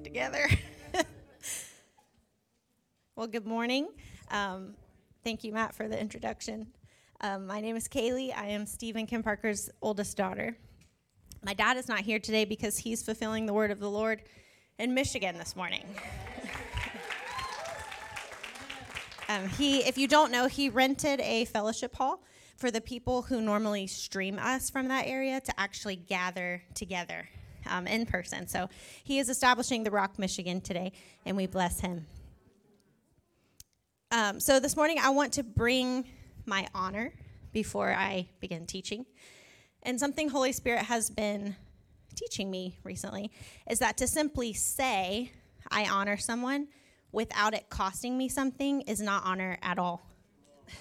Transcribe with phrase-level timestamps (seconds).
[0.00, 0.48] together.
[3.16, 3.88] well, good morning.
[4.30, 4.74] Um,
[5.24, 6.68] thank you, Matt, for the introduction.
[7.20, 8.36] Um, my name is Kaylee.
[8.36, 10.56] I am Stephen Kim Parker's oldest daughter.
[11.44, 14.22] My dad is not here today because he's fulfilling the word of the Lord
[14.78, 15.84] in Michigan this morning.
[19.28, 22.22] um, he, if you don't know, he rented a fellowship hall
[22.56, 27.28] for the people who normally stream us from that area to actually gather together
[27.68, 28.46] um, in person.
[28.46, 28.68] So
[29.04, 30.92] he is establishing the Rock, Michigan today,
[31.24, 32.06] and we bless him.
[34.10, 36.04] Um, so this morning, I want to bring
[36.44, 37.12] my honor
[37.52, 39.06] before I begin teaching.
[39.82, 41.56] And something Holy Spirit has been
[42.14, 43.30] teaching me recently
[43.70, 45.32] is that to simply say,
[45.70, 46.68] I honor someone
[47.10, 50.02] without it costing me something is not honor at all.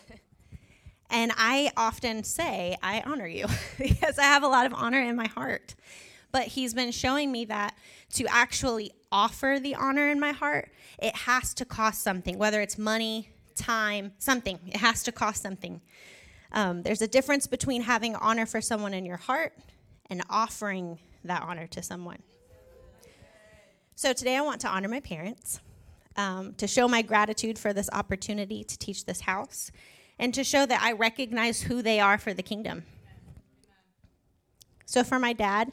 [1.10, 5.16] and I often say, I honor you because I have a lot of honor in
[5.16, 5.76] my heart
[6.32, 7.76] but he's been showing me that
[8.14, 12.78] to actually offer the honor in my heart, it has to cost something, whether it's
[12.78, 14.60] money, time, something.
[14.68, 15.82] It has to cost something.
[16.54, 19.54] Um, there's a difference between having honor for someone in your heart
[20.10, 22.22] and offering that honor to someone.
[23.96, 25.60] So today I want to honor my parents,
[26.18, 29.72] um, to show my gratitude for this opportunity to teach this house,
[30.18, 32.84] and to show that I recognize who they are for the kingdom.
[34.86, 35.72] So for my dad,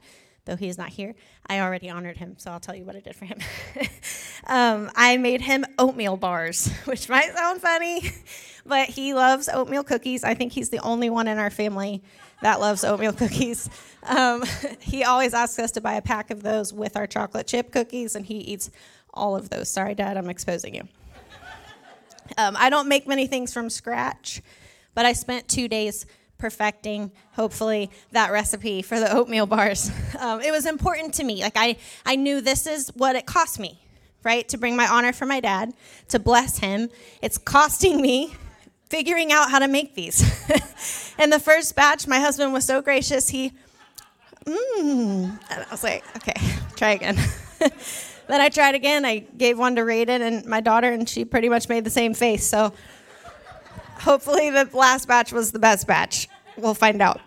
[0.49, 1.15] though he is not here.
[1.47, 3.39] I already honored him, so I'll tell you what I did for him.
[4.47, 8.11] um, I made him oatmeal bars, which might sound funny,
[8.67, 10.25] but he loves oatmeal cookies.
[10.25, 12.03] I think he's the only one in our family
[12.41, 13.69] that loves oatmeal cookies.
[14.03, 14.43] Um,
[14.81, 18.17] he always asks us to buy a pack of those with our chocolate chip cookies,
[18.17, 18.71] and he eats
[19.13, 19.69] all of those.
[19.69, 20.89] Sorry, Dad, I'm exposing you.
[22.37, 24.43] Um, I don't make many things from scratch,
[24.95, 26.07] but I spent two days
[26.39, 29.91] perfecting hopefully that recipe for the oatmeal bars.
[30.19, 31.43] Um, it was important to me.
[31.43, 33.79] Like I, I knew this is what it cost me
[34.25, 34.49] right?
[34.49, 35.73] To bring my honor for my dad
[36.09, 36.91] to bless him.
[37.23, 38.35] It's costing me
[38.91, 40.23] figuring out how to make these.
[41.21, 43.29] And the first batch my husband was so gracious.
[43.29, 43.53] He
[44.45, 46.35] mmm And i was like okay
[46.77, 47.19] try again.
[48.29, 49.05] Then i tried again.
[49.05, 52.15] I gave one to Raiden and my daughter and she pretty much made the same
[52.15, 52.47] face.
[52.47, 52.73] So
[53.99, 56.29] hopefully the last batch was the best batch.
[56.57, 57.21] We'll find out.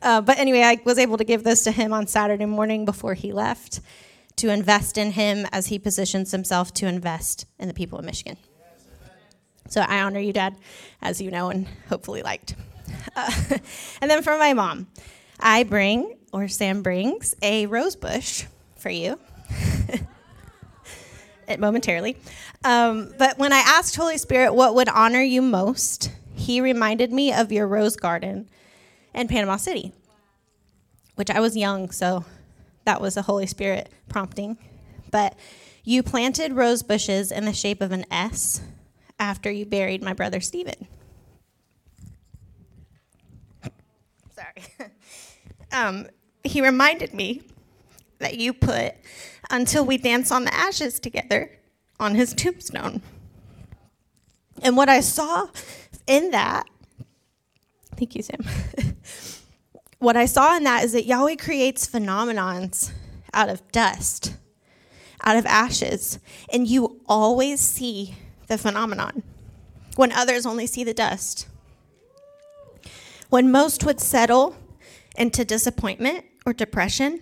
[0.00, 3.14] Uh, but anyway, I was able to give this to him on Saturday morning before
[3.14, 3.80] he left
[4.36, 8.36] to invest in him as he positions himself to invest in the people of Michigan.
[9.68, 10.56] So I honor you, Dad,
[11.02, 12.54] as you know and hopefully liked.
[13.14, 13.30] Uh,
[14.00, 14.86] and then for my mom,
[15.38, 18.44] I bring, or Sam brings, a rose bush
[18.76, 19.18] for you.
[21.48, 22.16] it momentarily.
[22.64, 26.10] Um, but when I asked Holy Spirit what would honor you most,
[26.48, 28.48] he reminded me of your rose garden
[29.12, 29.92] in Panama City,
[31.14, 32.24] which I was young, so
[32.86, 34.56] that was a Holy Spirit prompting.
[35.10, 35.36] But
[35.84, 38.62] you planted rose bushes in the shape of an S
[39.18, 40.88] after you buried my brother Stephen.
[44.34, 44.90] Sorry.
[45.72, 46.06] um,
[46.44, 47.42] he reminded me
[48.20, 48.94] that you put
[49.50, 51.58] until we dance on the ashes together
[52.00, 53.02] on his tombstone.
[54.62, 55.48] And what I saw
[56.08, 56.66] in that,
[57.96, 58.40] thank you, Sam.
[59.98, 62.90] what I saw in that is that Yahweh creates phenomenons
[63.32, 64.34] out of dust,
[65.22, 66.18] out of ashes,
[66.52, 68.16] and you always see
[68.48, 69.22] the phenomenon
[69.96, 71.46] when others only see the dust.
[73.28, 74.56] When most would settle
[75.16, 77.20] into disappointment or depression,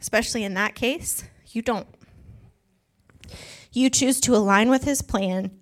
[0.00, 1.86] especially in that case, you don't.
[3.72, 5.58] You choose to align with his plan,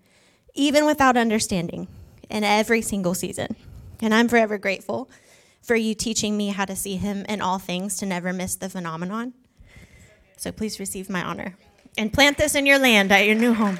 [0.55, 1.87] even without understanding
[2.31, 3.57] in every single season.
[4.01, 5.09] And I'm forever grateful
[5.63, 8.69] for you teaching me how to see him in all things to never miss the
[8.69, 9.33] phenomenon.
[10.37, 11.57] So please receive my honor
[11.99, 13.79] and plant this in your land at your new home.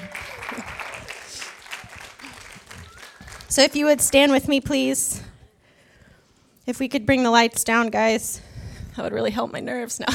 [3.47, 5.23] So if you would stand with me, please.
[6.65, 8.41] If we could bring the lights down, guys,
[8.95, 10.07] that would really help my nerves now.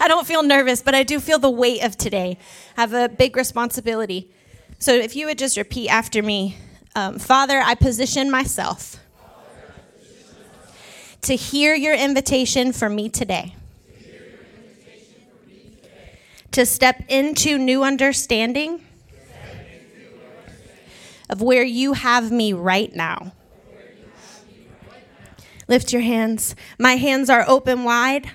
[0.00, 2.38] I don't feel nervous, but I do feel the weight of today.
[2.76, 4.30] I have a big responsibility.
[4.78, 6.56] So if you would just repeat after me
[6.94, 8.98] um, Father, I position myself
[11.22, 13.54] to hear your invitation for me today.
[16.52, 18.80] To step into new understanding
[21.28, 23.32] of where you have me right now.
[25.66, 26.54] Lift your hands.
[26.78, 28.30] My hands are open wide.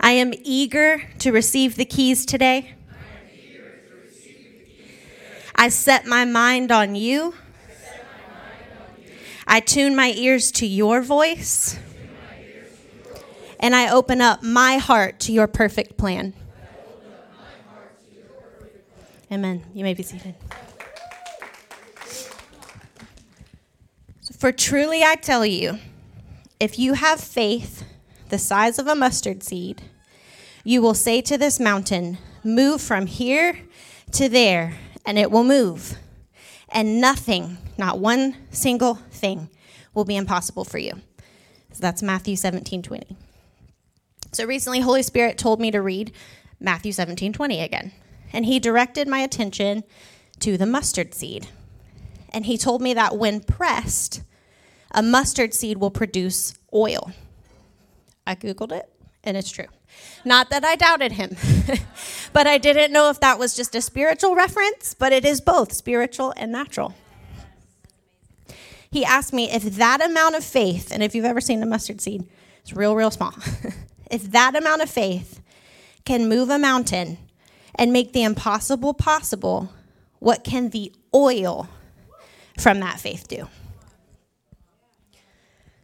[0.00, 2.74] I am eager to receive the keys today.
[5.62, 7.34] I set my mind on you.
[9.46, 11.78] I tune my ears to your voice.
[13.60, 16.34] And I open up my heart to your perfect plan.
[19.30, 19.62] Amen.
[19.72, 20.34] You may be seated.
[24.36, 25.78] For truly I tell you,
[26.58, 27.84] if you have faith
[28.30, 29.80] the size of a mustard seed,
[30.64, 33.60] you will say to this mountain, Move from here
[34.10, 35.96] to there, and it will move.
[36.68, 39.50] And nothing, not one single thing,
[39.94, 40.92] will be impossible for you.
[41.72, 43.16] So that's Matthew 17 20.
[44.32, 46.12] So recently, Holy Spirit told me to read
[46.58, 47.92] Matthew 17 20 again.
[48.32, 49.84] And he directed my attention
[50.40, 51.48] to the mustard seed.
[52.30, 54.22] And he told me that when pressed,
[54.90, 57.12] a mustard seed will produce oil.
[58.26, 58.91] I Googled it,
[59.24, 59.66] and it's true.
[60.24, 61.36] Not that I doubted him,
[62.32, 65.72] but I didn't know if that was just a spiritual reference, but it is both
[65.72, 66.94] spiritual and natural.
[68.90, 72.00] He asked me if that amount of faith, and if you've ever seen a mustard
[72.00, 72.28] seed,
[72.60, 73.34] it's real, real small.
[74.10, 75.40] if that amount of faith
[76.04, 77.18] can move a mountain
[77.74, 79.72] and make the impossible possible,
[80.18, 81.68] what can the oil
[82.58, 83.48] from that faith do?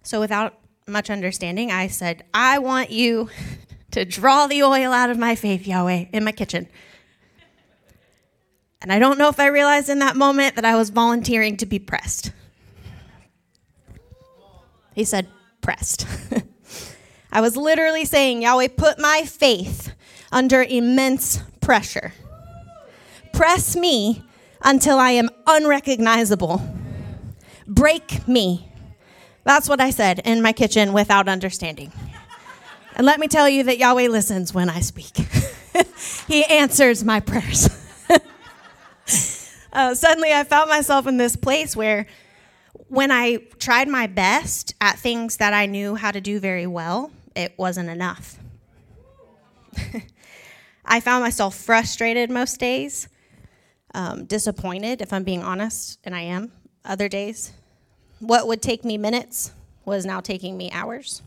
[0.02, 0.58] So, without
[0.88, 3.31] much understanding, I said, I want you
[3.93, 6.69] to draw the oil out of my faith, Yahweh, in my kitchen.
[8.81, 11.67] And I don't know if I realized in that moment that I was volunteering to
[11.67, 12.32] be pressed.
[14.94, 15.29] He said,
[15.61, 16.06] pressed.
[17.32, 19.93] I was literally saying, Yahweh, put my faith
[20.32, 22.12] under immense pressure.
[23.32, 24.23] Press me
[24.62, 26.62] until I am unrecognizable.
[27.67, 28.69] Break me
[29.49, 31.91] that's what I said in my kitchen without understanding.
[32.95, 35.17] And let me tell you that Yahweh listens when I speak,
[36.29, 37.71] He answers my prayers.
[39.73, 42.06] uh, suddenly, I found myself in this place where
[42.89, 47.11] when I tried my best at things that I knew how to do very well,
[47.35, 48.39] it wasn't enough.
[50.85, 53.09] I found myself frustrated most days,
[53.94, 56.53] um, disappointed, if I'm being honest, and I am
[56.85, 57.53] other days.
[58.20, 59.53] What would take me minutes
[59.85, 61.23] was now taking me hours.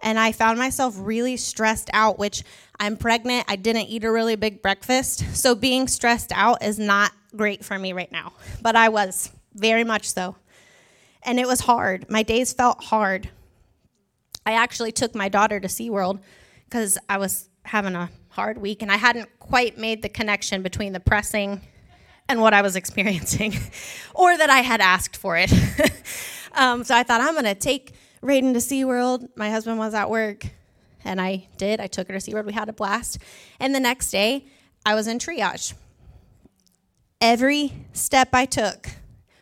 [0.00, 2.42] And I found myself really stressed out, which
[2.78, 3.46] I'm pregnant.
[3.48, 5.24] I didn't eat a really big breakfast.
[5.34, 8.32] So being stressed out is not great for me right now.
[8.60, 10.36] But I was, very much so.
[11.22, 12.10] And it was hard.
[12.10, 13.30] My days felt hard.
[14.44, 16.20] I actually took my daughter to SeaWorld
[16.66, 20.92] because I was having a hard week and I hadn't quite made the connection between
[20.92, 21.62] the pressing
[22.28, 23.54] and what I was experiencing,
[24.14, 25.52] or that I had asked for it.
[26.54, 27.92] um, so I thought, I'm going to take
[28.22, 29.28] Raiden to SeaWorld.
[29.36, 30.46] My husband was at work,
[31.04, 31.80] and I did.
[31.80, 32.46] I took her to SeaWorld.
[32.46, 33.18] We had a blast.
[33.60, 34.46] And the next day,
[34.84, 35.74] I was in triage.
[37.20, 38.88] Every step I took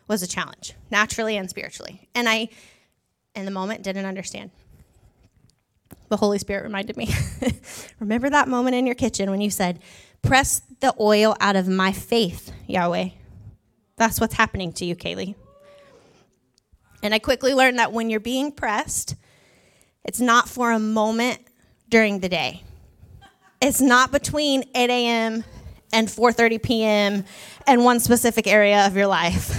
[0.07, 2.09] was a challenge, naturally and spiritually.
[2.15, 2.49] And I,
[3.35, 4.51] in the moment, didn't understand.
[6.09, 7.09] The Holy Spirit reminded me.
[8.01, 9.81] Remember that moment in your kitchen when you said,
[10.25, 13.11] Press the oil out of my faith, Yahweh.
[13.97, 15.35] That's what's happening to you, Kaylee.
[17.03, 19.17] And I quickly learned that when you're being pressed,
[20.05, 21.41] it's not for a moment
[21.91, 22.63] during the day.
[23.61, 25.45] It's not between 8 a.m.
[25.93, 27.25] and 4:30 p.m.
[27.67, 29.51] and one specific area of your life.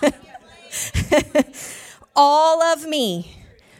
[2.16, 3.36] all of me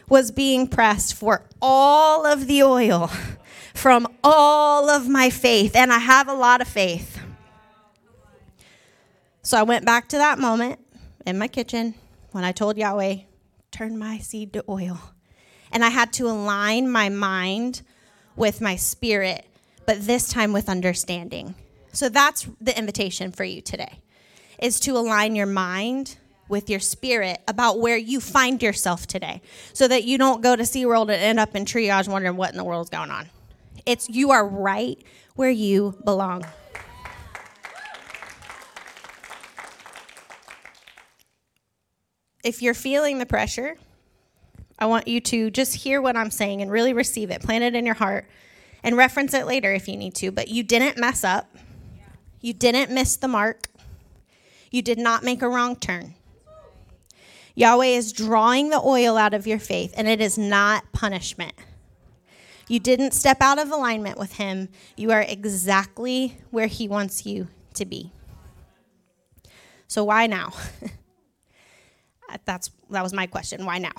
[0.09, 3.11] was being pressed for all of the oil
[3.81, 7.19] from all of my faith, and I have a lot of faith.
[9.41, 10.81] So I went back to that moment
[11.25, 11.95] in my kitchen
[12.33, 13.21] when I told Yahweh,
[13.71, 15.01] turn my seed to oil.
[15.73, 17.81] And I had to align my mind
[18.37, 19.47] with my spirit,
[19.87, 21.55] but this time with understanding.
[21.95, 24.01] So that's the invitation for you today
[24.59, 26.19] is to align your mind
[26.51, 29.41] with your spirit about where you find yourself today
[29.73, 32.59] so that you don't go to SeaWorld and end up in triage wondering what in
[32.59, 33.31] the world is going on.
[33.87, 35.03] It's you are right
[35.35, 36.45] where you belong.
[42.43, 43.77] If you're feeling the pressure,
[44.79, 47.43] I want you to just hear what I'm saying and really receive it.
[47.43, 48.27] Plant it in your heart
[48.83, 50.31] and reference it later if you need to.
[50.31, 51.55] But you didn't mess up,
[52.41, 53.67] you didn't miss the mark,
[54.71, 56.15] you did not make a wrong turn.
[57.55, 61.53] Yahweh is drawing the oil out of your faith, and it is not punishment.
[62.71, 64.69] You didn't step out of alignment with Him.
[64.97, 68.13] You are exactly where He wants you to be.
[69.89, 70.53] So, why now?
[72.33, 73.67] Uh, that's, that was my question.
[73.67, 73.91] Why now?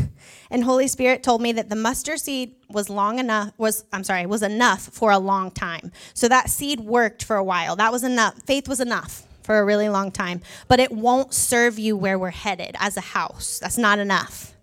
[0.50, 4.26] and Holy Spirit told me that the mustard seed was long enough, was, I'm sorry,
[4.26, 5.92] was enough for a long time.
[6.12, 7.76] So that seed worked for a while.
[7.76, 8.42] That was enough.
[8.42, 10.40] Faith was enough for a really long time.
[10.66, 13.60] But it won't serve you where we're headed as a house.
[13.60, 14.55] That's not enough.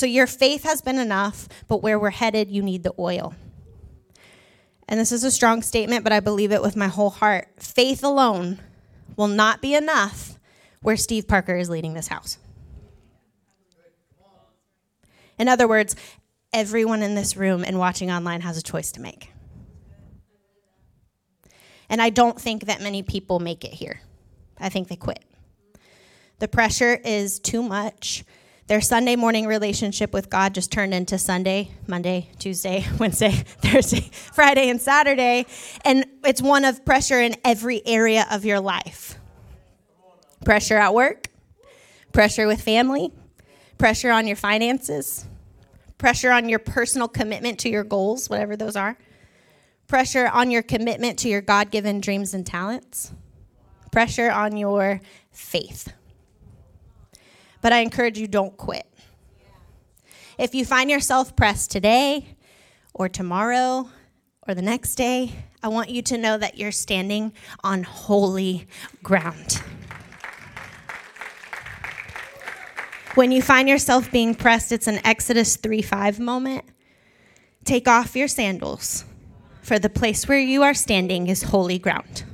[0.00, 3.34] So your faith has been enough, but where we're headed, you need the oil.
[4.88, 8.02] and this is a strong statement, but I believe it with my whole heart faith
[8.02, 8.60] alone
[9.14, 10.38] will not be enough
[10.80, 12.38] where Steve Parker is leading this house.
[15.38, 15.94] In other words,
[16.50, 19.30] everyone in this room and watching online has a choice to make.
[21.90, 24.00] And I don't think that many people make it here.
[24.58, 25.22] I think they quit.
[26.38, 28.24] The pressure is too much.
[28.70, 34.70] Their Sunday morning relationship with God just turned into Sunday, Monday, Tuesday, Wednesday, Thursday, Friday,
[34.70, 35.46] and Saturday.
[35.84, 39.18] And it's one of pressure in every area of your life
[40.44, 41.26] pressure at work,
[42.12, 43.10] pressure with family,
[43.76, 45.26] pressure on your finances,
[45.98, 48.96] pressure on your personal commitment to your goals, whatever those are,
[49.88, 53.10] pressure on your commitment to your God given dreams and talents,
[53.90, 55.00] pressure on your
[55.32, 55.92] faith.
[57.60, 58.86] But I encourage you don't quit.
[60.38, 62.36] If you find yourself pressed today
[62.94, 63.90] or tomorrow
[64.48, 68.66] or the next day, I want you to know that you're standing on holy
[69.02, 69.62] ground.
[73.16, 76.64] When you find yourself being pressed, it's an Exodus 3 5 moment.
[77.64, 79.04] Take off your sandals,
[79.62, 82.24] for the place where you are standing is holy ground.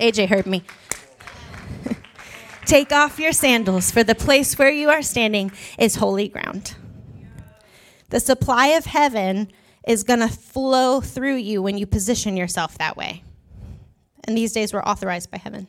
[0.00, 0.64] AJ heard me.
[2.66, 6.74] Take off your sandals, for the place where you are standing is holy ground.
[8.10, 9.52] The supply of heaven
[9.86, 13.22] is going to flow through you when you position yourself that way.
[14.24, 15.68] And these days, we're authorized by heaven.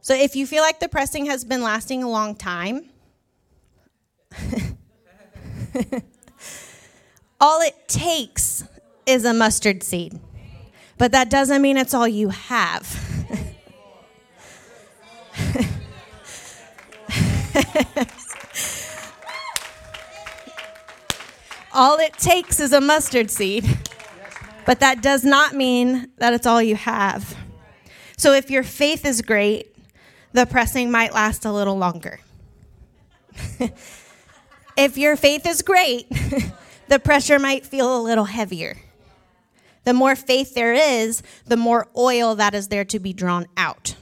[0.00, 2.88] So if you feel like the pressing has been lasting a long time,
[7.40, 8.62] all it takes
[9.06, 10.20] is a mustard seed.
[10.98, 13.13] But that doesn't mean it's all you have.
[21.72, 23.66] all it takes is a mustard seed.
[24.66, 27.36] But that does not mean that it's all you have.
[28.16, 29.74] So if your faith is great,
[30.32, 32.20] the pressing might last a little longer.
[34.76, 36.06] if your faith is great,
[36.88, 38.78] the pressure might feel a little heavier.
[39.84, 43.94] The more faith there is, the more oil that is there to be drawn out.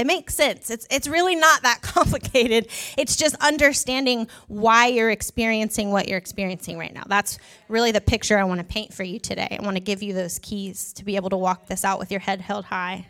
[0.00, 0.70] It makes sense.
[0.70, 2.68] It's, it's really not that complicated.
[2.96, 7.02] It's just understanding why you're experiencing what you're experiencing right now.
[7.06, 9.58] That's really the picture I want to paint for you today.
[9.60, 12.10] I want to give you those keys to be able to walk this out with
[12.10, 13.08] your head held high.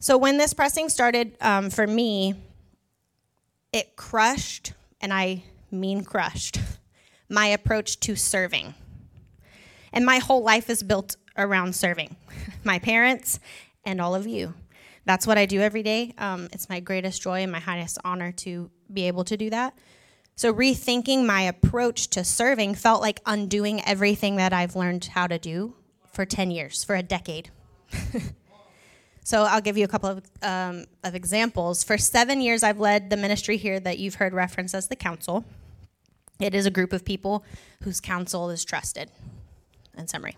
[0.00, 2.34] So when this pressing started um, for me,
[3.72, 6.60] it crushed, and I mean crushed,
[7.30, 8.74] my approach to serving.
[9.92, 12.16] And my whole life is built around serving
[12.64, 13.40] my parents
[13.84, 14.54] and all of you.
[15.04, 16.14] That's what I do every day.
[16.18, 19.74] Um, it's my greatest joy and my highest honor to be able to do that.
[20.34, 25.38] So, rethinking my approach to serving felt like undoing everything that I've learned how to
[25.38, 25.74] do
[26.12, 27.50] for 10 years, for a decade.
[29.26, 31.82] So I'll give you a couple of, um, of examples.
[31.82, 35.44] For seven years, I've led the ministry here that you've heard referenced as the council.
[36.38, 37.44] It is a group of people
[37.82, 39.10] whose counsel is trusted,
[39.96, 40.36] in summary.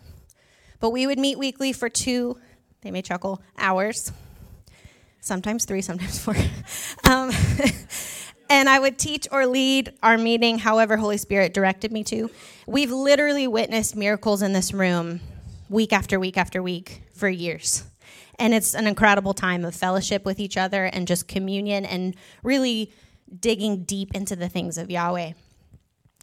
[0.81, 2.39] But we would meet weekly for two,
[2.83, 4.13] they may chuckle, hours,
[5.21, 6.37] sometimes three, sometimes four.
[7.11, 7.31] um,
[8.51, 12.31] and I would teach or lead our meeting however Holy Spirit directed me to.
[12.67, 15.21] We've literally witnessed miracles in this room
[15.69, 17.85] week after week after week for years.
[18.39, 22.93] And it's an incredible time of fellowship with each other and just communion and really
[23.41, 25.33] digging deep into the things of Yahweh.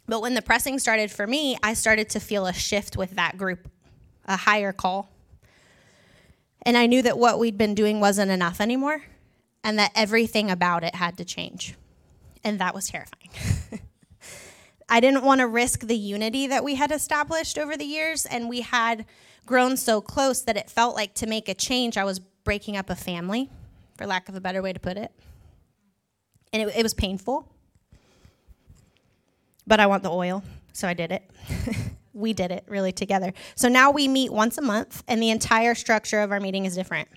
[0.06, 3.36] But when the pressing started for me, I started to feel a shift with that
[3.36, 3.68] group,
[4.24, 5.10] a higher call.
[6.62, 9.02] And I knew that what we'd been doing wasn't enough anymore
[9.62, 11.74] and that everything about it had to change.
[12.44, 13.30] And that was terrifying.
[14.88, 18.48] I didn't want to risk the unity that we had established over the years, and
[18.48, 19.04] we had
[19.44, 22.88] grown so close that it felt like to make a change, I was breaking up
[22.88, 23.50] a family,
[23.98, 25.10] for lack of a better way to put it.
[26.52, 27.52] And it, it was painful.
[29.66, 30.42] But I want the oil,
[30.72, 31.22] so I did it.
[32.12, 33.32] we did it really together.
[33.54, 36.74] So now we meet once a month, and the entire structure of our meeting is
[36.74, 37.08] different.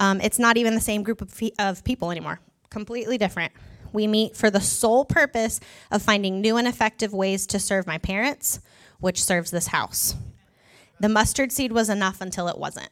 [0.00, 3.52] Um, it's not even the same group of, fe- of people anymore, completely different.
[3.92, 5.60] We meet for the sole purpose
[5.90, 8.60] of finding new and effective ways to serve my parents,
[8.98, 10.16] which serves this house.
[10.98, 12.90] The mustard seed was enough until it wasn't.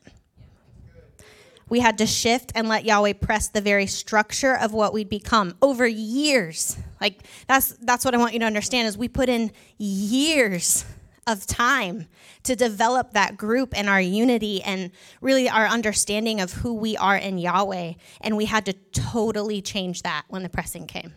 [1.73, 5.57] We had to shift and let Yahweh press the very structure of what we'd become
[5.63, 6.77] over years.
[7.01, 10.85] Like that's that's what I want you to understand is we put in years
[11.27, 12.09] of time
[12.43, 14.91] to develop that group and our unity and
[15.23, 17.95] really our understanding of who we are in Yahweh.
[18.21, 21.15] And we had to totally change that when the pressing came.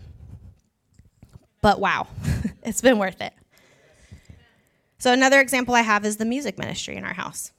[1.61, 2.07] But wow,
[2.63, 3.33] it's been worth it.
[4.99, 7.51] So, another example I have is the music ministry in our house.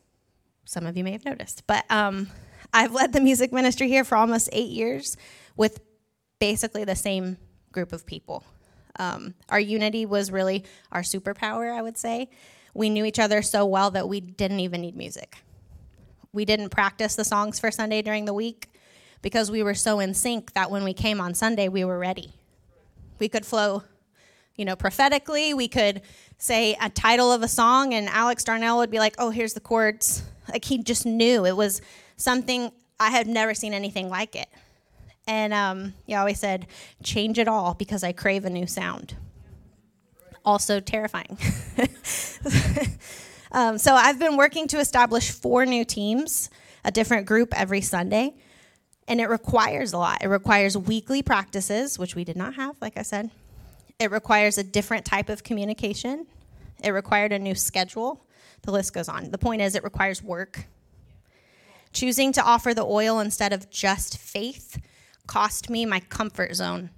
[0.64, 2.30] Some of you may have noticed, but um,
[2.76, 5.16] I've led the music ministry here for almost eight years
[5.56, 5.80] with
[6.38, 7.38] basically the same
[7.72, 8.44] group of people.
[8.98, 12.28] Um, our unity was really our superpower, I would say.
[12.74, 15.38] We knew each other so well that we didn't even need music.
[16.34, 18.70] We didn't practice the songs for Sunday during the week
[19.22, 22.34] because we were so in sync that when we came on Sunday, we were ready.
[23.18, 23.84] We could flow,
[24.54, 25.54] you know, prophetically.
[25.54, 26.02] We could
[26.36, 29.60] say a title of a song, and Alex Darnell would be like, oh, here's the
[29.60, 30.22] chords.
[30.52, 31.80] Like he just knew it was
[32.16, 34.48] something I had never seen anything like it.
[35.26, 36.66] And um, always said,
[37.02, 39.16] change it all because I crave a new sound.
[40.44, 41.36] Also terrifying.
[43.52, 46.48] um, so I've been working to establish four new teams,
[46.84, 48.34] a different group every Sunday.
[49.08, 50.22] And it requires a lot.
[50.22, 53.30] It requires weekly practices, which we did not have, like I said.
[53.98, 56.26] It requires a different type of communication.
[56.82, 58.24] It required a new schedule.
[58.62, 59.30] The list goes on.
[59.30, 60.66] The point is, it requires work.
[61.96, 64.78] Choosing to offer the oil instead of just faith
[65.26, 66.90] cost me my comfort zone.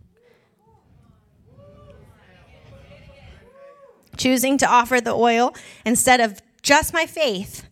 [4.16, 5.54] Choosing to offer the oil
[5.86, 7.68] instead of just my faith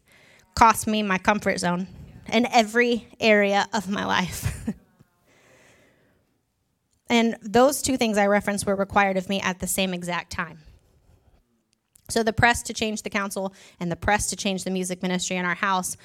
[0.54, 1.88] cost me my comfort zone
[2.32, 4.72] in every area of my life.
[7.10, 10.60] and those two things I referenced were required of me at the same exact time.
[12.08, 15.34] So the press to change the council and the press to change the music ministry
[15.34, 15.96] in our house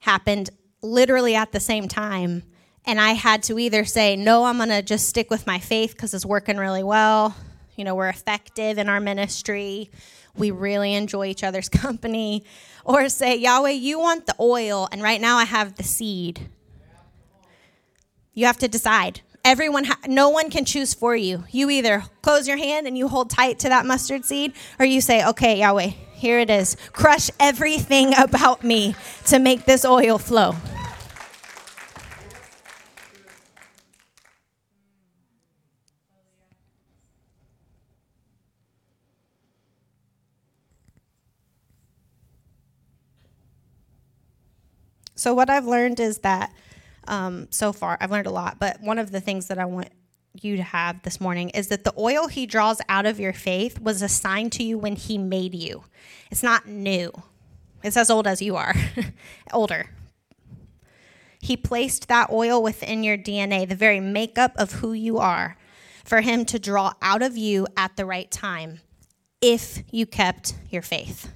[0.00, 0.50] happened
[0.84, 2.42] literally at the same time
[2.86, 5.92] and I had to either say, no, I'm going to just stick with my faith
[5.92, 7.34] because it's working really well.
[7.76, 9.90] You know, we're effective in our ministry.
[10.36, 12.44] We really enjoy each other's company.
[12.84, 16.48] Or say, Yahweh, you want the oil, and right now I have the seed.
[18.34, 19.22] You have to decide.
[19.44, 21.44] Everyone, ha- no one can choose for you.
[21.50, 25.00] You either close your hand and you hold tight to that mustard seed, or you
[25.00, 25.92] say, okay, Yahweh,
[26.24, 26.74] here it is.
[26.94, 30.54] Crush everything about me to make this oil flow.
[45.14, 46.54] So, what I've learned is that
[47.06, 49.90] um, so far, I've learned a lot, but one of the things that I want
[50.42, 53.80] you to have this morning is that the oil he draws out of your faith
[53.80, 55.84] was assigned to you when he made you.
[56.30, 57.12] It's not new,
[57.82, 58.74] it's as old as you are,
[59.52, 59.90] older.
[61.40, 65.58] He placed that oil within your DNA, the very makeup of who you are,
[66.02, 68.80] for him to draw out of you at the right time
[69.40, 71.32] if you kept your faith.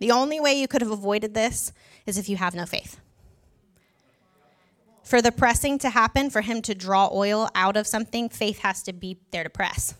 [0.00, 1.72] The only way you could have avoided this
[2.04, 3.00] is if you have no faith
[5.08, 8.82] for the pressing to happen, for him to draw oil out of something, faith has
[8.82, 9.94] to be there to press.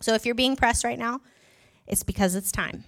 [0.00, 1.22] So if you're being pressed right now,
[1.86, 2.84] it's because it's time.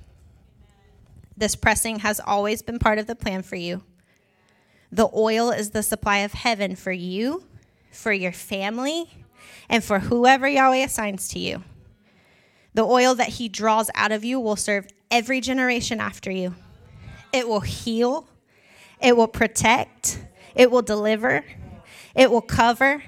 [1.39, 3.83] This pressing has always been part of the plan for you.
[4.93, 7.45] The oil is the supply of heaven for you,
[7.91, 9.11] for your family,
[9.71, 11.65] and for whoever Yahweh assigns to you.
[12.75, 16.55] The oil that he draws out of you will serve every generation after you.
[17.33, 18.29] It will heal,
[19.01, 20.19] it will protect,
[20.55, 21.45] it will deliver,
[22.15, 23.03] it will cover,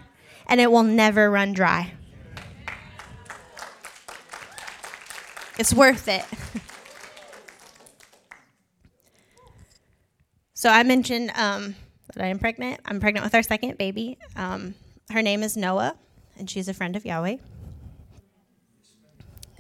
[0.47, 1.93] and it will never run dry.
[5.59, 6.25] It's worth it.
[10.55, 11.75] so I mentioned um,
[12.15, 12.81] that I am pregnant.
[12.85, 14.19] I'm pregnant with our second baby.
[14.37, 14.75] Um,
[15.11, 15.97] her name is Noah,
[16.39, 17.37] and she's a friend of Yahweh.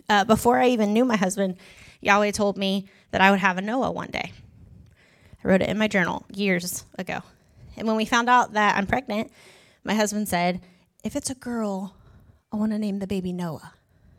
[0.08, 1.56] Uh, before I even knew my husband,
[2.00, 4.32] Yahweh told me that I would have a Noah one day.
[5.42, 7.22] I wrote it in my journal years ago.
[7.76, 9.30] And when we found out that I'm pregnant,
[9.84, 10.60] my husband said,
[11.04, 11.94] If it's a girl,
[12.52, 13.72] I want to name the baby Noah.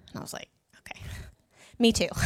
[0.09, 1.01] And I was like, Okay,
[1.79, 2.09] me too.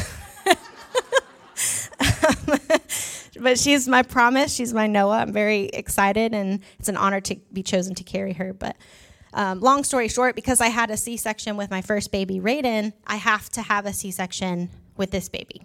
[3.39, 4.53] but she's my promise.
[4.53, 5.19] She's my Noah.
[5.19, 8.53] I'm very excited, and it's an honor to be chosen to carry her.
[8.53, 8.75] But
[9.33, 12.93] um, long story short, because I had a C section with my first baby, Raiden,
[13.07, 15.61] I have to have a C section with this baby.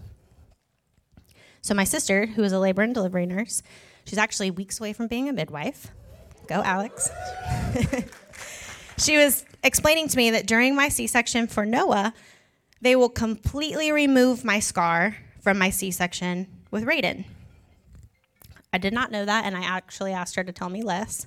[1.61, 3.62] So my sister, who is a labor and delivery nurse,
[4.06, 5.92] She's actually weeks away from being a midwife.
[6.46, 7.10] Go, Alex.
[8.98, 12.14] she was explaining to me that during my C section for Noah,
[12.80, 17.24] they will completely remove my scar from my C section with Raiden.
[18.72, 21.26] I did not know that, and I actually asked her to tell me less.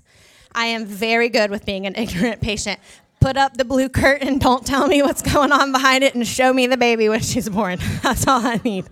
[0.54, 2.80] I am very good with being an ignorant patient.
[3.20, 6.54] Put up the blue curtain, don't tell me what's going on behind it, and show
[6.54, 7.80] me the baby when she's born.
[8.04, 8.86] That's all I need.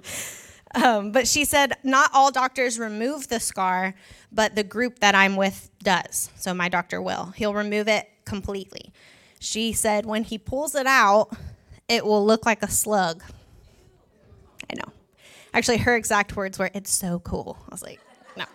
[0.76, 3.96] Um, but she said not all doctors remove the scar,
[4.32, 6.30] but the group that I'm with does.
[6.36, 7.34] So my doctor will.
[7.36, 8.92] He'll remove it completely.
[9.40, 11.30] She said when he pulls it out,
[11.88, 13.24] it will look like a slug.
[14.70, 14.92] I know.
[15.54, 17.58] Actually, her exact words were, It's so cool.
[17.68, 18.00] I was like,
[18.36, 18.46] No.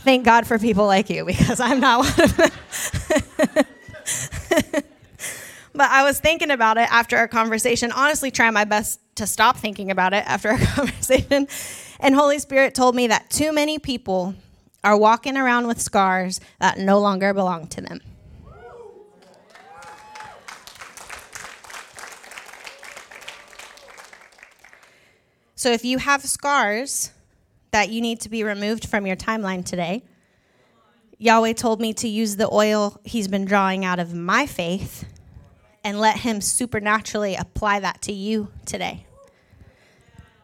[0.00, 2.50] Thank God for people like you because I'm not one of them.
[5.76, 9.56] but I was thinking about it after our conversation, honestly, trying my best to stop
[9.58, 11.46] thinking about it after our conversation.
[12.00, 14.34] And Holy Spirit told me that too many people
[14.82, 18.00] are walking around with scars that no longer belong to them.
[25.58, 27.10] So if you have scars
[27.70, 30.04] that you need to be removed from your timeline today,
[31.18, 35.06] Yahweh told me to use the oil he's been drawing out of my faith
[35.86, 39.06] and let him supernaturally apply that to you today.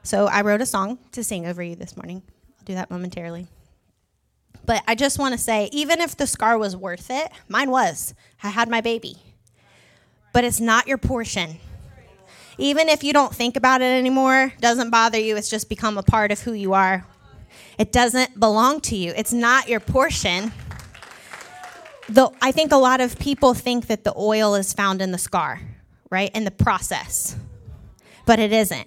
[0.05, 2.23] So I wrote a song to sing over you this morning.
[2.61, 3.49] I'll do that momentarily.
[4.65, 8.15] But I just want to say, even if the scar was worth it, mine was.
[8.45, 9.17] I had my baby.
[10.33, 11.57] But it's not your portion.
[12.57, 16.05] Even if you don't think about it anymore, doesn't bother you, it's just become a
[16.05, 17.05] part of who you are.
[17.79, 19.13] It doesn't belong to you.
[19.17, 20.53] It's not your portion.
[22.13, 25.19] Though I think a lot of people think that the oil is found in the
[25.19, 25.63] scar,
[26.11, 26.31] right?
[26.35, 27.37] In the process.
[28.27, 28.87] But it isn't.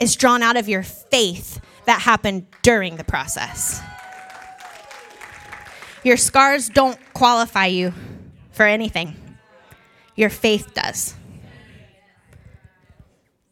[0.00, 3.80] It's drawn out of your faith that happened during the process.
[6.02, 7.94] Your scars don't qualify you
[8.50, 9.14] for anything.
[10.16, 11.14] Your faith does.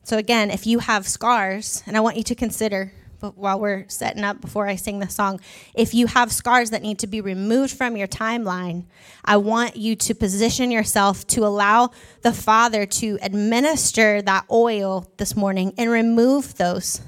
[0.03, 2.93] So, again, if you have scars, and I want you to consider
[3.31, 5.41] while we're setting up before I sing the song,
[5.75, 8.85] if you have scars that need to be removed from your timeline,
[9.25, 11.91] I want you to position yourself to allow
[12.23, 17.01] the Father to administer that oil this morning and remove those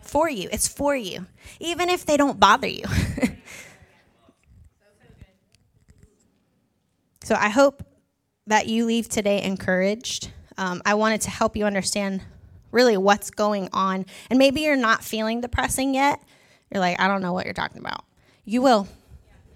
[0.00, 0.48] for you.
[0.52, 1.26] It's for you,
[1.60, 2.84] even if they don't bother you.
[7.24, 7.82] so I hope
[8.46, 12.22] that you leave today encouraged um, I wanted to help you understand
[12.74, 14.04] really what's going on.
[14.28, 16.20] And maybe you're not feeling depressing yet.
[16.70, 18.04] You're like, I don't know what you're talking about.
[18.44, 18.88] You will.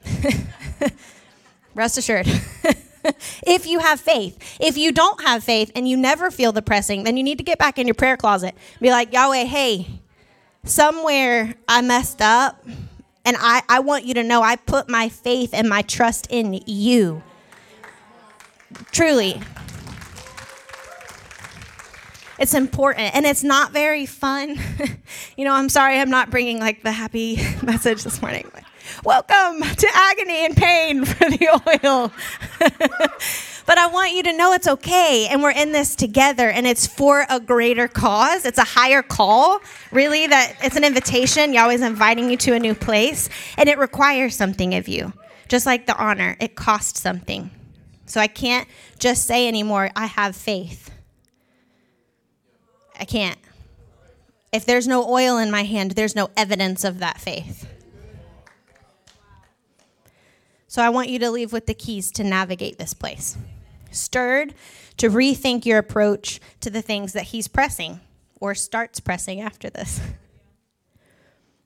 [1.75, 2.27] Rest assured.
[3.47, 4.59] if you have faith.
[4.61, 7.59] If you don't have faith and you never feel depressing, then you need to get
[7.59, 8.55] back in your prayer closet.
[8.81, 10.01] Be like, Yahweh, hey,
[10.65, 12.65] somewhere I messed up.
[13.25, 16.63] And I, I want you to know I put my faith and my trust in
[16.67, 17.23] you.
[18.91, 19.41] Truly.
[22.39, 24.59] It's important and it's not very fun.
[25.37, 28.49] you know, I'm sorry I'm not bringing like the happy message this morning.
[29.05, 32.13] Welcome to agony and pain for the oil.
[33.67, 36.87] but I want you to know it's okay and we're in this together and it's
[36.87, 38.45] for a greater cause.
[38.45, 41.53] It's a higher call, really, that it's an invitation.
[41.53, 45.13] Yahweh's inviting you to a new place and it requires something of you.
[45.49, 47.51] Just like the honor, it costs something.
[48.07, 48.69] So I can't
[49.01, 50.91] just say anymore, I have faith.
[52.99, 53.39] I can't.
[54.53, 57.69] If there's no oil in my hand, there's no evidence of that faith.
[60.67, 63.37] So I want you to leave with the keys to navigate this place.
[63.91, 64.55] Stirred
[64.99, 68.01] to rethink your approach to the things that he's pressing
[68.41, 70.01] or starts pressing after this.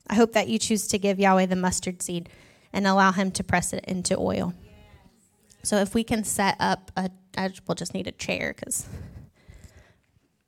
[0.07, 2.29] I hope that you choose to give Yahweh the mustard seed
[2.73, 4.55] and allow him to press it into oil.
[5.63, 8.87] So if we can set up a, I, we'll just need a chair because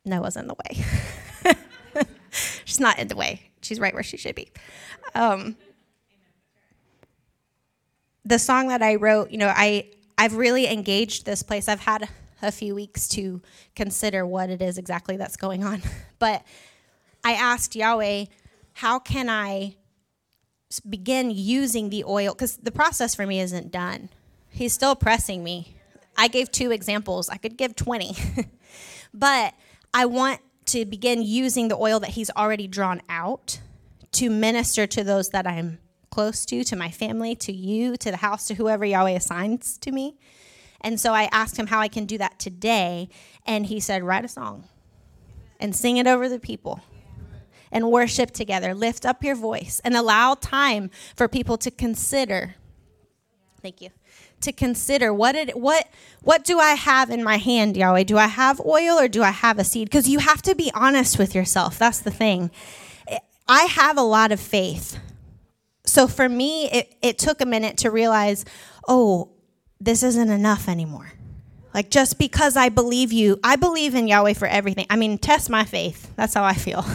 [0.04, 0.84] Noah's in the way.
[2.64, 3.50] She's not in the way.
[3.62, 4.50] She's right where she should be.
[5.14, 5.56] Um,
[8.24, 11.68] the song that I wrote, you know, I I've really engaged this place.
[11.68, 12.08] I've had
[12.42, 13.40] a few weeks to
[13.74, 15.82] consider what it is exactly that's going on.
[16.20, 16.42] But
[17.22, 18.26] I asked Yahweh,
[18.72, 19.76] how can I
[20.88, 22.32] begin using the oil?
[22.32, 24.08] Because the process for me isn't done.
[24.48, 25.76] He's still pressing me.
[26.16, 27.28] I gave two examples.
[27.28, 28.16] I could give 20.
[29.14, 29.52] but
[29.96, 33.61] I want to begin using the oil that He's already drawn out
[34.12, 35.78] to minister to those that I'm
[36.11, 39.92] close to, to my family, to you, to the house, to whoever Yahweh assigns to
[39.92, 40.16] me.
[40.80, 43.09] And so I asked him how I can do that today.
[43.46, 44.64] And he said, Write a song
[45.61, 46.80] and sing it over the people
[47.70, 48.74] and worship together.
[48.74, 52.57] Lift up your voice and allow time for people to consider.
[53.62, 53.90] Thank you
[54.44, 55.88] to consider what did what
[56.22, 58.04] what do I have in my hand, Yahweh?
[58.04, 59.88] Do I have oil or do I have a seed?
[59.88, 61.78] Because you have to be honest with yourself.
[61.78, 62.50] That's the thing.
[63.46, 64.98] I have a lot of faith.
[65.85, 68.46] So for me, it, it took a minute to realize,
[68.88, 69.30] oh,
[69.80, 71.12] this isn't enough anymore.
[71.74, 74.87] Like just because I believe you, I believe in Yahweh for everything.
[74.88, 76.11] I mean, test my faith.
[76.16, 76.87] That's how I feel.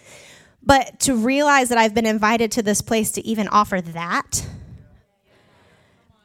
[0.62, 4.46] but to realize that I've been invited to this place to even offer that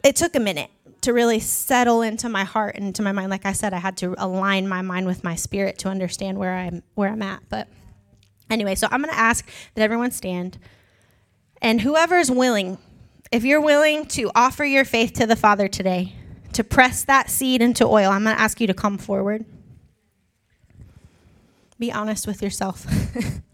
[0.04, 0.70] it took a minute
[1.02, 3.30] to really settle into my heart and into my mind.
[3.30, 6.54] Like I said, I had to align my mind with my spirit to understand where
[6.54, 7.44] I'm where I'm at.
[7.50, 7.68] But
[8.50, 10.58] anyway, so I'm going to ask that everyone stand,
[11.62, 12.78] and whoever's willing,
[13.32, 16.14] if you're willing to offer your faith to the Father today,
[16.54, 19.46] to press that seed into oil, I'm going to ask you to come forward.
[21.80, 22.86] Be honest with yourself.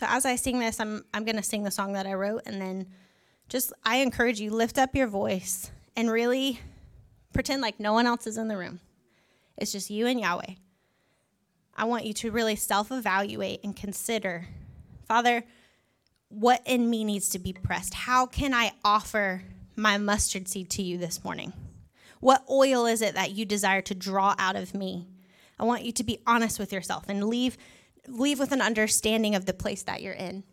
[0.00, 2.44] So as I sing this, I'm I'm going to sing the song that I wrote
[2.46, 2.86] and then
[3.50, 6.58] just I encourage you lift up your voice and really
[7.34, 8.80] pretend like no one else is in the room.
[9.58, 10.54] It's just you and Yahweh.
[11.76, 14.46] I want you to really self-evaluate and consider,
[15.06, 15.44] Father,
[16.30, 17.92] what in me needs to be pressed?
[17.92, 19.42] How can I offer
[19.76, 21.52] my mustard seed to you this morning?
[22.20, 25.08] What oil is it that you desire to draw out of me?
[25.58, 27.58] I want you to be honest with yourself and leave
[28.06, 30.44] leave with an understanding of the place that you're in.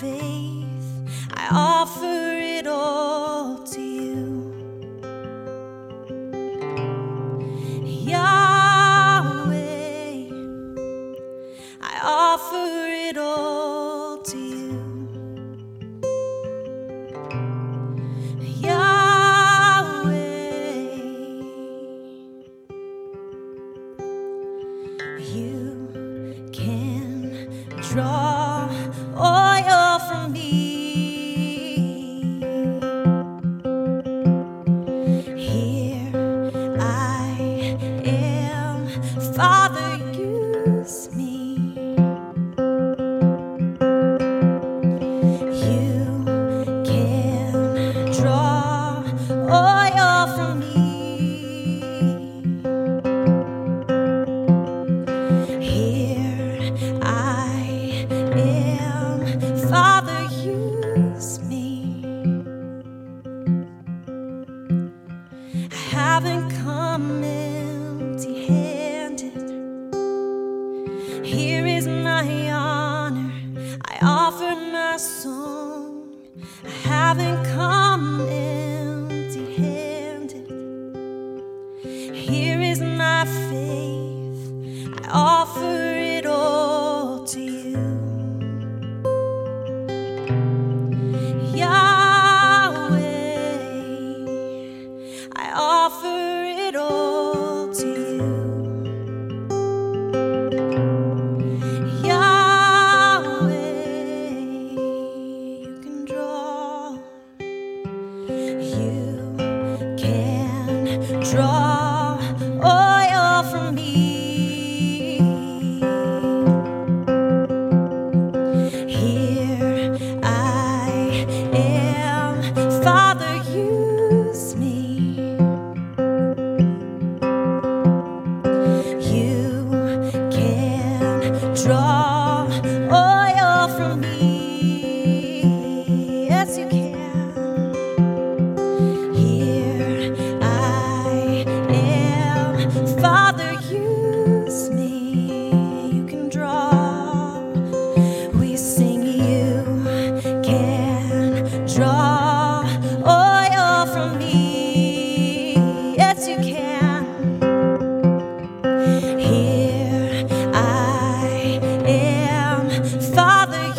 [0.00, 2.15] Faith, I offer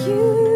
[0.07, 0.46] you.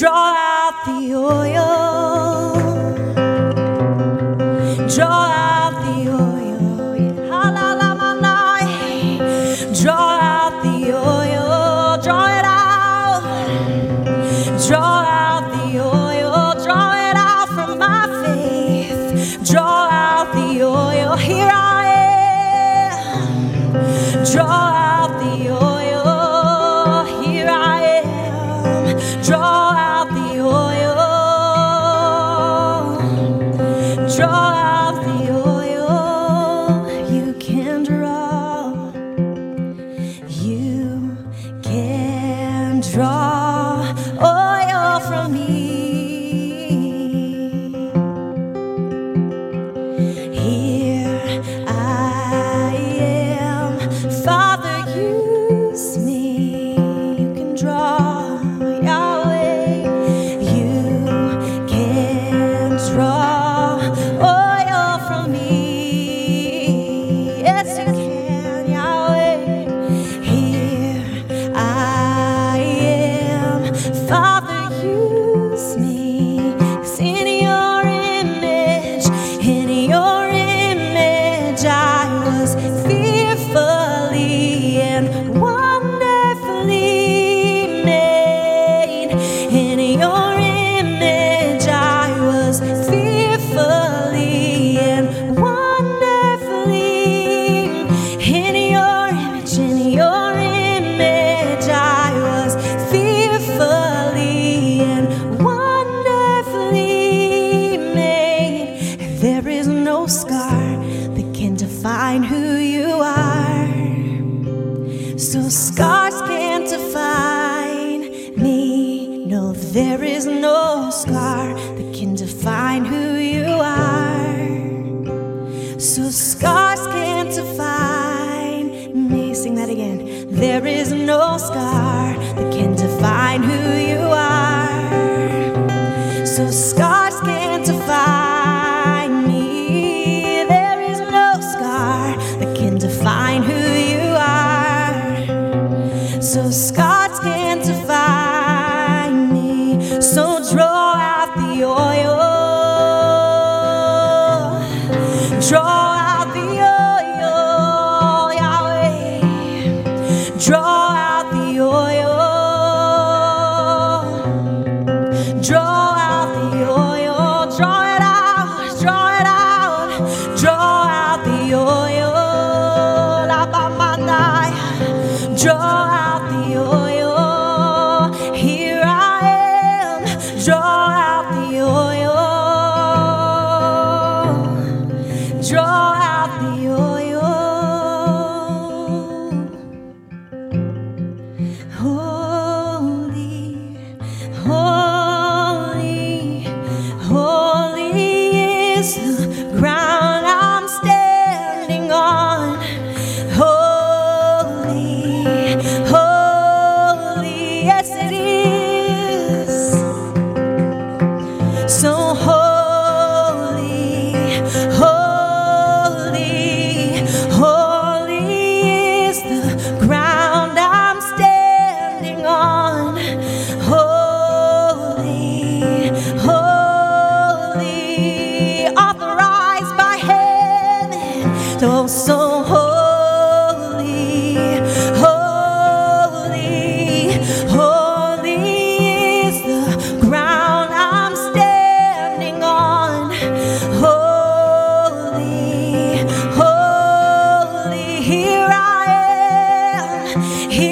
[0.00, 1.89] Draw out the oil.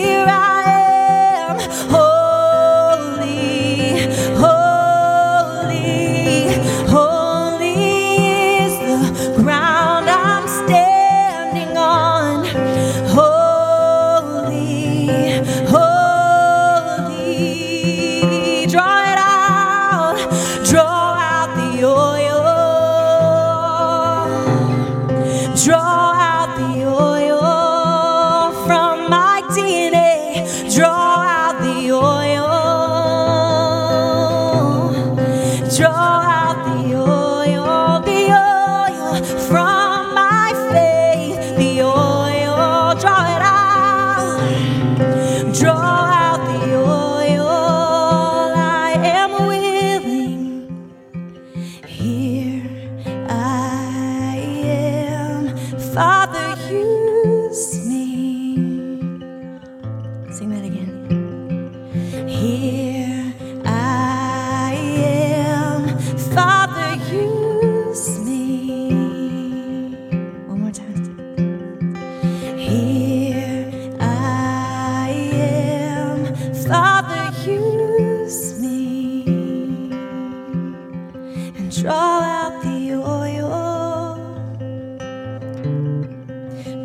[0.09, 0.63] Here I
[1.51, 1.57] am.
[1.91, 2.18] Holy,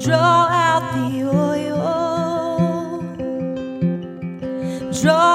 [0.03, 1.79] Draw out the oil.
[4.91, 5.32] Draw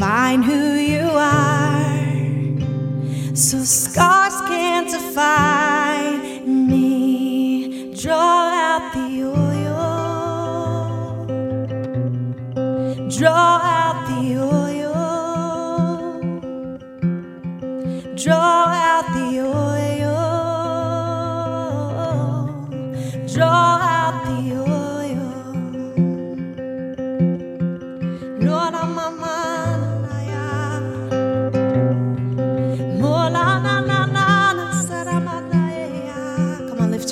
[0.00, 2.06] define who you are.
[3.36, 5.59] So scars can't define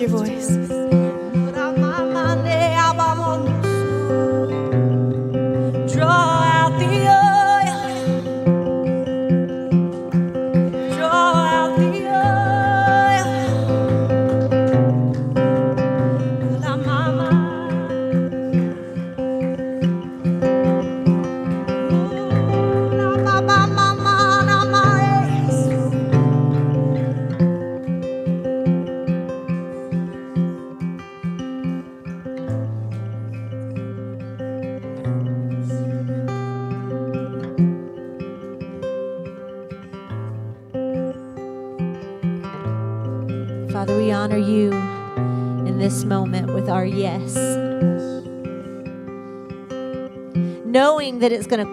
[0.01, 0.68] your voice.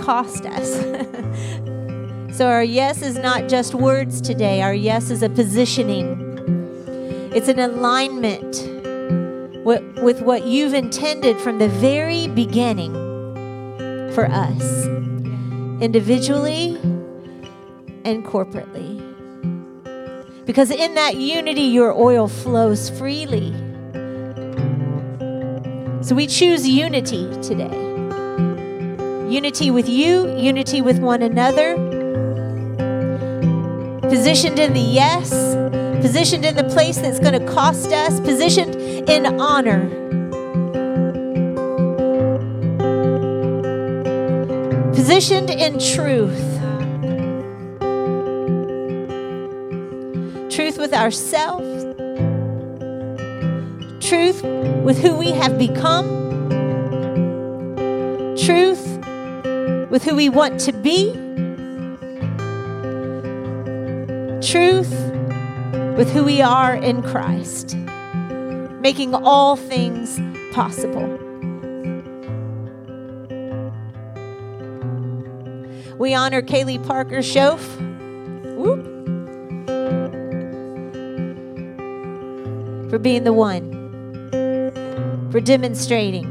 [0.06, 0.72] Cost us.
[2.38, 6.22] so, our yes is not just words today, our yes is a positioning,
[7.34, 8.62] it's an alignment
[9.66, 12.93] with, with what you've intended from the very beginning
[14.14, 14.86] for us,
[15.82, 16.76] individually
[18.06, 19.01] and corporately.
[20.45, 23.51] Because in that unity, your oil flows freely.
[26.03, 27.84] So we choose unity today
[29.30, 31.76] unity with you, unity with one another,
[34.09, 35.30] positioned in the yes,
[36.01, 38.76] positioned in the place that's going to cost us, positioned
[39.09, 39.89] in honor.
[44.93, 46.55] Positioned in truth.
[50.55, 51.84] truth with ourselves,
[53.99, 54.41] truth
[54.86, 56.07] with who we have become,
[58.38, 58.84] truth
[59.96, 61.14] with who we want to be,
[64.46, 64.91] truth
[65.96, 67.78] with who we are in Christ,
[68.82, 70.20] making all things
[70.54, 71.08] possible.
[75.98, 77.64] We honor Kaylee Parker Schoaf.
[78.58, 78.84] Whoop.
[82.89, 83.72] For being the one,
[85.32, 86.26] for demonstrating,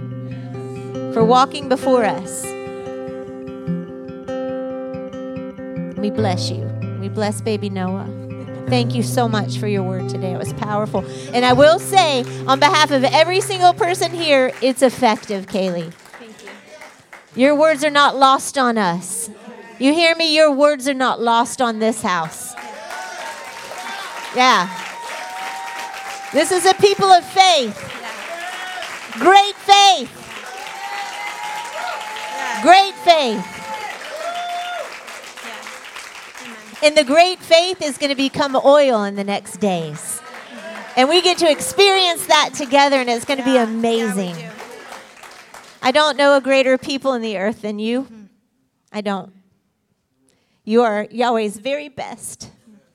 [1.14, 2.53] for walking before us.
[6.04, 6.70] We bless you.
[7.00, 8.04] We bless baby Noah.
[8.68, 10.34] Thank you so much for your word today.
[10.34, 11.02] It was powerful.
[11.32, 15.90] And I will say, on behalf of every single person here, it's effective, Kaylee.
[15.94, 16.50] Thank you.
[17.34, 19.30] Your words are not lost on us.
[19.78, 20.36] You hear me?
[20.36, 22.52] Your words are not lost on this house.
[24.36, 24.68] Yeah.
[26.34, 27.80] This is a people of faith.
[29.14, 30.10] Great faith.
[32.62, 33.52] Great faith.
[35.44, 35.52] Yeah.
[36.46, 36.73] Amen.
[36.84, 40.20] And the great faith is going to become oil in the next days.
[40.98, 43.64] And we get to experience that together, and it's going to be Yeah.
[43.64, 44.34] Yeah, amazing.
[44.34, 44.48] do.
[45.82, 48.02] I don't know a greater people in the earth than you.
[48.02, 48.24] Mm-hmm.
[48.92, 49.32] I don't.
[50.64, 52.50] You are Yahweh's very best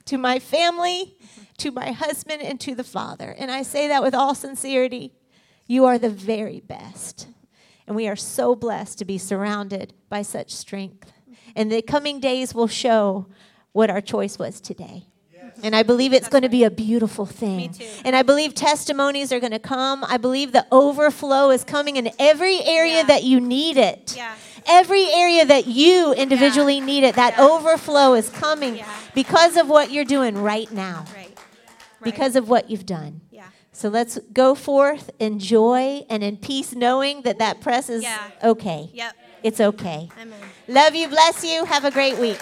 [0.05, 1.17] to my family,
[1.57, 3.35] to my husband, and to the Father.
[3.39, 5.13] And I say that with all sincerity.
[5.65, 7.27] You are the very best.
[7.87, 11.11] And we are so blessed to be surrounded by such strength.
[11.55, 13.27] And the coming days will show
[13.73, 15.05] what our choice was today.
[15.61, 17.73] And I believe it's going to be a beautiful thing.
[17.73, 17.83] too.
[18.05, 20.05] And I believe testimonies are going to come.
[20.07, 23.03] I believe the overflow is coming in every area Yeah.
[23.03, 24.13] that you need it.
[24.15, 24.35] Yeah.
[24.67, 27.45] Every area that you individually need it, that Yeah.
[27.45, 28.85] overflow is coming Yeah.
[29.13, 31.25] because of what you're doing right now, Right.
[31.27, 31.35] Right.
[32.03, 33.19] because of what you've done.
[33.29, 33.43] Yeah.
[33.73, 38.17] So let's go forth in joy and in peace, knowing that that press is Yeah.
[38.43, 38.91] okay.
[38.93, 39.13] Yep.
[39.43, 40.09] It's okay.
[40.21, 40.37] Amen.
[40.67, 41.65] Love you, bless you.
[41.65, 42.39] Have a great week.